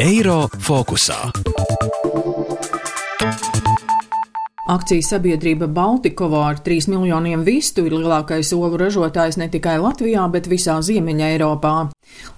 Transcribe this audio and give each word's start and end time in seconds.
Eiro 0.00 0.46
fokusā. 0.60 1.18
Akciju 4.66 5.02
sabiedrība 5.06 5.68
Baltikovo 5.70 6.40
ar 6.42 6.58
3 6.58 6.88
miljoniem 6.90 7.44
vistu 7.46 7.86
ir 7.86 7.94
lielākais 7.94 8.50
olu 8.56 8.80
ražotājs 8.82 9.38
ne 9.38 9.46
tikai 9.48 9.78
Latvijā, 9.78 10.26
bet 10.32 10.50
visā 10.50 10.80
Ziemeņa 10.82 11.30
Eiropā. 11.36 11.76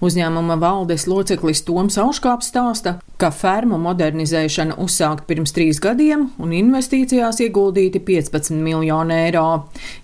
Uzņēmuma 0.05 0.55
valdes 0.61 1.05
loceklis 1.09 1.63
Toms 1.67 1.97
Auškāps 1.99 2.51
stāsta, 2.53 2.95
ka 3.19 3.31
fermu 3.35 3.79
modernizēšana 3.83 4.77
uzsākt 4.79 5.25
pirms 5.27 5.51
trīs 5.55 5.81
gadiem 5.83 6.29
un 6.39 6.53
investīcijās 6.55 7.41
ieguldīti 7.43 7.99
15 8.07 8.55
miljoni 8.63 9.17
eiro. 9.25 9.45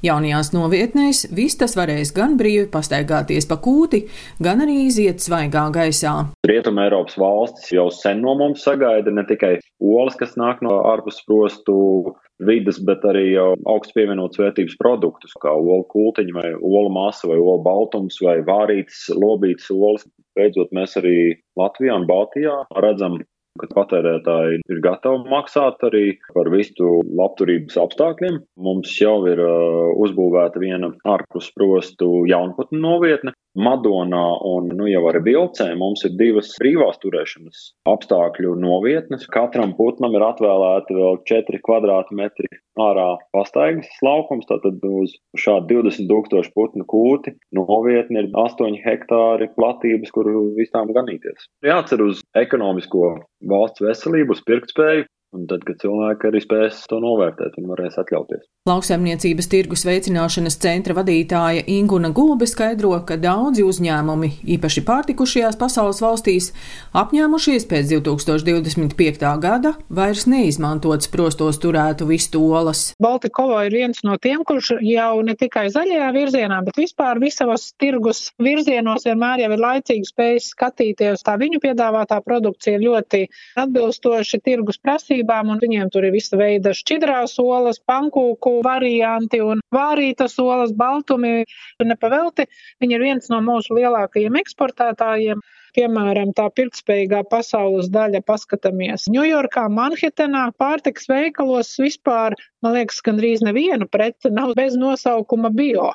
Jaunajās 0.04 0.52
novietnēs 0.56 1.26
vistas 1.36 1.78
varēs 1.80 2.12
gan 2.16 2.36
brīvi 2.40 2.68
pastaigāties 2.74 3.48
pa 3.48 3.60
kūti, 3.64 4.04
gan 4.44 4.66
arī 4.66 4.82
iziet 4.90 5.24
svaigā 5.24 5.68
gaisā. 5.76 6.18
Rietuma 6.48 6.90
Eiropas 6.90 7.16
valstis 7.20 7.72
jau 7.78 7.88
sen 7.94 8.20
no 8.26 8.36
mums 8.40 8.68
sagaida 8.68 9.14
ne 9.16 9.24
tikai 9.28 9.58
olas, 9.80 10.20
kas 10.20 10.36
nāk 10.40 10.60
no 10.66 10.82
ārpus 10.92 11.22
prostu 11.28 12.16
vidas, 12.44 12.80
bet 12.84 13.06
arī 13.08 13.30
jau 13.34 13.54
augsts 13.72 13.96
pievienotas 13.96 14.42
vērtības 14.42 14.76
produktus, 14.82 15.36
kā 15.44 15.54
olu 15.56 15.86
kultiņi 15.94 16.36
vai 16.36 16.50
olu 16.56 16.92
masa 16.94 17.30
vai 17.32 17.38
olu 17.40 17.62
baltums 17.66 18.20
vai 18.24 18.40
vārītas, 18.48 19.08
lobītas 19.16 19.72
olas. 19.72 20.08
Beidzot, 20.36 20.74
mēs 20.76 20.98
arī 21.00 21.16
Latvijā 21.56 21.96
un 21.96 22.10
Baltijā 22.10 22.58
redzam 22.84 23.22
kad 23.62 23.72
patērētāji 23.72 24.60
ir 24.68 24.82
gatavi 24.84 25.30
maksāt 25.32 25.84
arī 25.88 26.04
par 26.36 26.50
vistu 26.52 27.00
labturības 27.20 27.78
apstākļiem. 27.86 28.42
Mums 28.68 28.92
jau 29.00 29.16
ir 29.32 29.40
uh, 29.40 29.94
uzbūvēta 30.04 30.60
viena 30.60 30.92
ārpus 31.08 31.52
prostu 31.56 32.26
jaunputnu 32.28 32.82
novietne. 32.84 33.32
Madonā 33.56 34.24
un 34.44 34.68
nu, 34.76 34.88
jau 34.92 35.06
arī 35.10 35.22
Vilcē 35.30 35.70
mums 35.80 36.04
ir 36.08 36.16
divas 36.20 36.52
brīvās 36.60 37.00
turēšanas 37.00 37.62
apstākļu 37.88 38.56
novietnes. 38.60 39.24
Katram 39.32 39.72
putnam 39.78 40.18
ir 40.18 40.26
atvēlēta 40.28 40.98
vēl 40.98 41.22
4 41.30 41.62
kvadrātmetri 41.64 42.52
ārā 42.84 43.08
pastaigas 43.36 43.88
laukums, 44.04 44.48
tātad 44.50 44.84
uz 44.84 45.16
šādu 45.40 45.80
20 45.86 46.12
tūkstošu 46.12 46.52
putnu 46.58 46.88
kūti 46.92 47.36
novietni 47.56 48.26
ir 48.26 48.30
8 48.36 48.76
hektāri 48.84 49.48
platības, 49.56 50.12
kur 50.12 50.30
visām 50.60 50.92
ganīties. 50.96 51.48
Jācer 51.64 52.04
uz 52.04 52.24
ekonomisko 52.36 53.16
valsts 53.48 53.84
veselību, 53.86 54.36
uz 54.36 54.44
pirktspēju, 54.50 55.08
Un 55.36 55.50
tad, 55.52 55.66
kad 55.68 55.82
cilvēki 55.82 56.30
arī 56.30 56.40
spēs 56.40 56.86
to 56.88 57.02
novērtēt 57.04 57.58
un 57.60 57.68
varēs 57.68 57.98
atļauties. 58.00 58.46
Lauksaimniecības 58.70 59.50
tirgus 59.52 59.84
veicināšanas 59.86 60.56
centra 60.64 60.96
vadītāja 60.96 61.66
Inguna 61.76 62.10
Gulbe 62.16 62.48
skaidro, 62.48 62.94
ka 63.06 63.18
daudzi 63.20 63.66
uzņēmumi, 63.68 64.30
īpaši 64.56 64.84
pārtikušajās 64.88 65.60
pasaules 65.60 66.00
valstīs, 66.02 66.48
apņēmušies 66.96 67.68
pēc 67.68 67.92
2025. 67.92 69.26
gada 69.44 69.74
vairs 70.00 70.24
neizmantot 70.32 71.04
sprostos 71.04 71.60
turētu 71.60 72.08
vistolas. 72.08 72.86
Baltikova 73.04 73.66
ir 73.68 73.76
viens 73.82 74.00
no 74.08 74.16
tiem, 74.22 74.46
kurš 74.48 74.78
jau 74.88 75.20
ne 75.28 75.36
tikai 75.36 75.68
zaļajā 75.76 76.10
virzienā, 76.16 76.62
bet 76.64 76.80
vispār 76.80 77.20
visos 77.20 77.68
tirgus 77.82 78.30
virzienos 78.40 79.04
vienmēr 79.10 79.44
jau 79.44 79.52
ir 79.52 79.66
laicīgi 79.68 80.14
spējis 80.14 80.50
skatīties. 80.56 81.28
Tā 81.28 81.36
viņu 81.44 81.60
piedāvātā 81.68 82.22
produkcija 82.24 82.80
ir 82.80 82.88
ļoti 82.88 83.26
atbilstoši 83.66 84.42
tirgus 84.48 84.80
prasībām 84.80 85.25
vērtībām, 85.26 85.52
un 85.52 85.60
viņiem 85.60 85.90
tur 85.92 86.06
ir 86.06 86.14
visa 86.14 86.38
veida 86.38 86.74
šķidrās 86.74 87.38
olas, 87.40 87.80
pankūku 87.80 88.62
varianti 88.64 89.42
un 89.42 89.62
vārītas 89.74 90.38
olas, 90.40 90.72
baltumi. 90.74 91.46
Nepavelti, 91.84 92.48
viņi 92.82 92.96
ir 92.96 93.02
viens 93.02 93.30
no 93.30 93.42
mūsu 93.42 93.76
lielākajiem 93.76 94.36
eksportētājiem 94.36 95.42
piemēram, 95.76 96.32
tā 96.32 96.48
pirktspējīgā 96.56 97.26
pasaules 97.28 97.90
daļa 97.92 98.22
paskatāmies 98.24 99.10
Ņujorkā, 99.12 99.68
Manhetenā, 99.68 100.54
pārtiks 100.56 101.10
veikalos 101.12 101.74
vispār, 101.82 102.32
man 102.64 102.78
liekas, 102.78 103.02
gandrīz 103.04 103.44
nevienu 103.44 103.86
preci 103.92 104.32
nav 104.32 104.54
bez 104.56 104.78
nosaukuma 104.80 105.52
bio. 105.52 105.92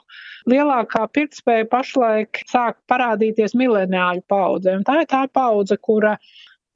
Lielākā 0.50 1.06
pirktspēja 1.14 1.64
pašlaik 1.72 2.42
sāk 2.50 2.76
parādīties 2.92 3.56
mileniāļu 3.56 4.20
paudze, 4.28 4.76
un 4.76 4.84
tā 4.84 5.00
ir 5.00 5.08
tā 5.08 5.24
paudze, 5.32 5.80
kura 5.80 6.18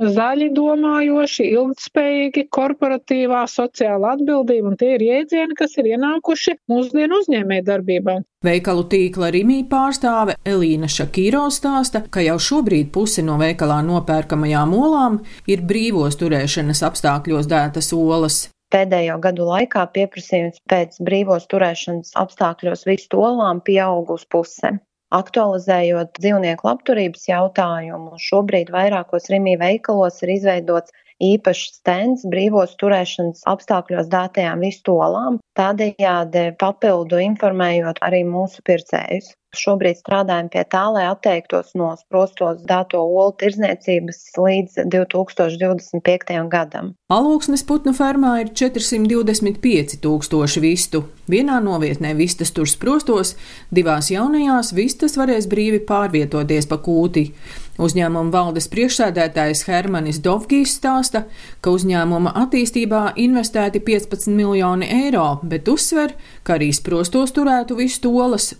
zaļi 0.00 0.50
domājoši, 0.54 1.46
ilgtspējīgi, 1.54 2.46
korporatīvā, 2.54 3.44
sociāla 3.50 4.14
atbildība, 4.16 4.72
un 4.72 4.78
tie 4.78 4.94
ir 4.96 5.04
jēdzieni, 5.06 5.56
kas 5.58 5.76
ir 5.78 5.92
ienākuši 5.94 6.56
mūsdienu 6.70 7.20
uzņēmē 7.22 7.60
darbībā. 7.66 8.18
Veikalu 8.44 8.86
tīkla 8.90 9.30
Rimī 9.34 9.62
pārstāve 9.70 10.36
Elīna 10.44 10.90
Šakīro 10.90 11.46
stāsta, 11.54 12.04
ka 12.10 12.24
jau 12.24 12.36
šobrīd 12.42 12.90
puse 12.94 13.24
no 13.24 13.38
veikalā 13.40 13.80
nopērkamajām 13.86 14.74
olām 14.76 15.20
ir 15.48 15.64
brīvos 15.64 16.18
turēšanas 16.20 16.82
apstākļos 16.90 17.48
dētas 17.50 17.92
olas. 17.96 18.42
Pēdējo 18.74 19.20
gadu 19.22 19.46
laikā 19.46 19.84
pieprasījums 19.94 20.58
pēc 20.70 20.98
brīvos 21.06 21.46
turēšanas 21.52 22.16
apstākļos 22.18 22.82
vistu 22.88 23.22
olām 23.22 23.62
pieaug 23.62 24.10
uz 24.16 24.26
pusēm. 24.26 24.80
Aktualizējot 25.14 26.18
dzīvnieku 26.18 26.66
labturības 26.66 27.28
jautājumu, 27.28 28.16
šobrīd 28.18 28.72
vairākos 28.74 29.30
Rimī 29.30 29.54
veikalos 29.60 30.18
ir 30.24 30.32
izveidots 30.34 30.94
īpašs 31.22 31.76
stends 31.78 32.24
brīvos 32.32 32.74
turēšanas 32.80 33.44
apstākļos 33.52 34.10
dātajām 34.10 34.64
vistolām, 34.66 35.38
tādējādi 35.60 36.44
papildu 36.58 37.22
informējot 37.28 38.02
arī 38.08 38.24
mūsu 38.26 38.64
pircējus. 38.66 39.30
Šobrīd 39.58 40.00
strādājam 40.00 40.50
pie 40.52 40.64
tā, 40.70 40.84
lai 40.94 41.06
atteiktos 41.08 41.72
no 41.78 41.92
sprostos 41.98 42.62
dāto 42.68 43.00
olu 43.02 43.32
tirzniecības 43.40 44.20
līdz 44.38 44.84
2025. 44.92 46.38
gadam. 46.52 46.94
Alūksnes 47.14 47.64
putnu 47.68 47.94
fermā 47.96 48.36
ir 48.42 48.52
425 48.56 49.98
tūkstoši 50.04 50.64
vistu. 50.64 51.04
Vienā 51.30 51.60
novietnē 51.64 52.12
vistas 52.18 52.52
tur 52.52 52.68
sprostos, 52.68 53.34
divās 53.72 54.10
jaunajās 54.12 54.74
vistas 54.76 55.16
varēs 55.20 55.48
brīvi 55.48 55.80
pārvietoties 55.88 56.68
pa 56.68 56.80
kūti. 56.84 57.30
Uzņēmuma 57.74 58.30
valdes 58.30 58.68
priekšsēdētājs 58.70 59.64
Hermanis 59.66 60.20
Dovgijs 60.22 60.76
stāsta, 60.78 61.24
ka 61.58 61.72
uzņēmuma 61.74 62.30
attīstībā 62.44 63.00
investēti 63.18 63.80
15 63.82 64.30
miljoni 64.30 64.86
eiro, 64.94 65.40
bet 65.42 65.66
uzsver, 65.72 66.14
ka 66.46 66.54
arī 66.54 66.70
sprostos 66.76 67.34
turētu 67.34 67.80
visu 67.80 68.04
tolas 68.04 68.52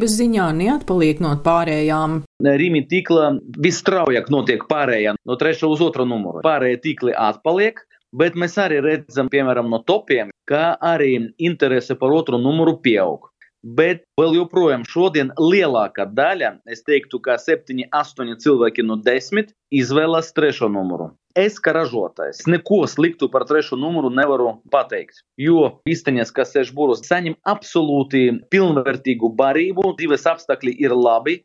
uzturvērtības 0.00 0.16
ziņā 0.16 0.44
neatpaliek 0.56 1.20
no 1.20 1.34
pārējām. 1.44 2.22
Rīmi 2.40 2.86
tīkla 2.88 3.40
visstraujāk 3.60 4.30
notiek 4.30 4.64
pārējā 4.68 5.14
no 5.26 5.36
trešā 5.36 5.68
uz 5.68 5.80
otru 5.80 6.06
numuru. 6.06 6.40
Pārējie 6.42 6.80
tīkli 6.80 7.12
atpaliek, 7.12 7.80
bet 8.12 8.34
mēs 8.34 8.56
arī 8.58 8.80
redzam, 8.80 9.28
piemēram, 9.28 9.68
no 9.68 9.82
topiem, 9.84 10.30
ka 10.48 10.76
arī 10.80 11.32
interese 11.38 11.96
par 11.96 12.12
otru 12.12 12.38
numuru 12.38 12.80
pieaug. 12.80 13.28
Bet 13.62 14.06
vēl 14.16 14.38
joprojām 14.38 14.86
šodien 14.88 15.34
lielākā 15.36 16.06
daļa, 16.08 16.62
es 16.64 16.80
teiktu, 16.82 17.20
ka 17.20 17.36
7, 17.36 17.84
8 17.92 18.38
cilvēki 18.40 18.82
no 18.82 18.96
10 18.96 19.52
izvēlas 19.70 20.32
trešo 20.32 20.70
numuru. 20.72 21.12
Es 21.38 21.60
kā 21.62 21.70
ražotājs 21.76 22.42
neko 22.50 22.82
sliktu 22.90 23.28
par 23.30 23.44
trešo 23.46 23.76
numuru 23.78 24.08
nevaru 24.10 24.56
pateikt, 24.72 25.22
jo 25.38 25.76
īstenībā, 25.86 26.26
kas 26.34 26.50
sēž 26.56 26.72
būros, 26.74 27.04
saņem 27.06 27.36
absolūti 27.46 28.24
pilnvērtīgu 28.50 29.30
barību, 29.38 29.92
dzīves 30.00 30.26
apstākļi 30.26 30.74
ir 30.82 30.96
labi, 30.96 31.36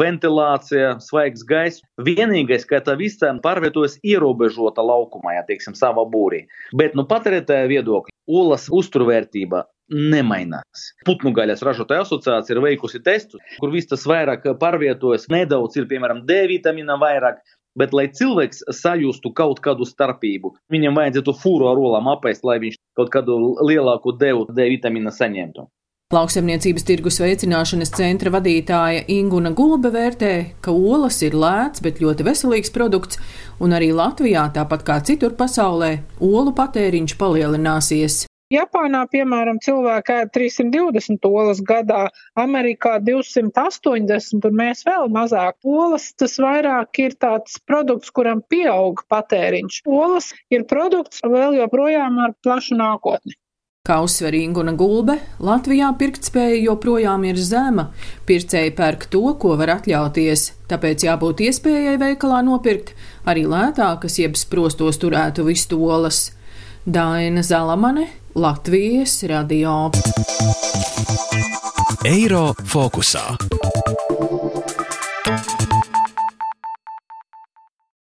ventilācija, 0.00 0.96
svaigs 1.04 1.44
gaiss. 1.46 1.84
Vienīgais, 2.00 2.64
ka 2.66 2.80
tā 2.84 2.96
visa 2.98 3.30
pārvietojas 3.44 3.98
ierobežota 4.02 4.82
laukumā, 4.82 5.36
ja 5.36 5.44
teiksim, 5.46 5.76
savā 5.78 6.06
būrī. 6.08 6.44
Bet 6.72 6.96
no 6.96 7.04
nu, 7.04 7.08
patērētāja 7.12 7.68
viedokļa, 7.70 8.16
olas 8.24 8.66
uzturvērtība 8.72 9.66
nemainās. 9.92 10.88
Putnu 11.04 11.34
gaļas 11.36 11.62
ražotāja 11.66 12.06
asociācija 12.06 12.56
ir 12.56 12.62
veikusi 12.64 13.02
testus, 13.04 13.42
kur 13.60 13.72
viss 13.74 13.90
tas 13.90 14.06
vairāk 14.08 14.46
pārvietojas, 14.60 15.28
nedaudz 15.32 15.76
ir, 15.76 15.88
piemēram, 15.90 16.24
D 16.28 16.46
vitamīna 16.50 16.96
vairāk. 17.00 17.44
Bet, 17.78 17.94
lai 17.96 18.06
cilvēks 18.06 18.62
sajustu 18.70 19.32
kaut 19.34 19.58
kādu 19.64 19.86
starpību, 19.88 20.52
viņam 20.70 21.00
vajadzētu 21.00 21.34
fūru 21.40 21.70
ar 21.70 21.80
olām 21.80 22.10
apēst, 22.12 22.44
lai 22.46 22.60
viņš 22.62 22.76
kaut 22.98 23.10
kādu 23.14 23.38
lielāku 23.66 24.14
devu 24.18 24.46
D 24.50 24.68
vitamīnu 24.76 25.10
saņemtu. 25.14 25.66
Lauksaimniecības 26.14 26.84
tirgus 26.86 27.16
veicināšanas 27.18 27.90
centra 27.96 28.30
vadītāja 28.30 29.06
Inguna 29.10 29.50
Gulbe 29.56 29.90
vērtē, 29.90 30.34
ka 30.62 30.70
olas 30.70 31.18
ir 31.26 31.34
lēts, 31.34 31.82
bet 31.82 31.98
ļoti 32.04 32.26
veselīgs 32.28 32.70
produkts, 32.74 33.18
un 33.58 33.74
arī 33.74 33.88
Latvijā, 33.96 34.44
tāpat 34.54 34.84
kā 34.86 35.00
citur 35.02 35.34
pasaulē, 35.34 35.96
olu 36.20 36.52
patēriņš 36.54 37.16
palielināsies. 37.18 38.20
Japānā, 38.54 39.04
piemēram, 39.10 39.60
cilvēki 39.64 40.16
ēd 40.16 40.32
320 40.36 41.28
olas 41.30 41.62
gadā, 41.66 42.06
Amerikā 42.40 42.96
280 43.04 44.48
un 44.50 44.58
mēs 44.62 44.84
vēl 44.88 45.10
mazāk. 45.14 45.58
Olas 45.64 46.10
tas 46.18 46.38
vairāk 46.42 47.04
ir 47.04 47.16
tāds 47.20 47.60
produkts, 47.68 48.12
kuram 48.14 48.42
pieaug 48.48 49.04
patēriņš. 49.10 49.84
Olas 49.86 50.32
ir 50.54 50.68
produkts 50.70 51.24
vēl 51.24 51.60
joprojām 51.62 52.20
ar 52.26 52.36
plašu 52.44 52.78
nākotni. 52.80 53.38
Kā 53.84 53.98
uzsver 54.00 54.32
Inguna 54.32 54.72
Gulbe, 54.80 55.18
Latvijā 55.44 55.90
pirktspēja 56.00 56.62
joprojām 56.70 57.26
ir 57.28 57.36
zema. 57.36 57.90
Pircēji 58.24 58.70
pērk 58.78 59.04
to, 59.12 59.20
ko 59.36 59.58
var 59.60 59.74
atļauties, 59.74 60.44
tāpēc 60.70 61.04
jābūt 61.04 61.42
iespējai 61.50 61.98
veikalā 62.00 62.38
nopirkt 62.46 62.94
arī 63.28 63.42
lētākas, 63.44 64.16
jeb 64.22 64.40
sprostos 64.40 64.96
turētu 65.02 65.44
vistolas. 65.50 66.30
Daina 66.86 67.42
Zalamane, 67.42 68.08
Latvijas 68.34 69.22
radio. 69.24 69.90
Eiro 72.04 72.52
fokusā. 72.68 73.22